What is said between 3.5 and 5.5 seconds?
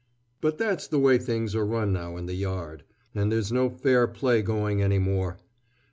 no fair play going any more.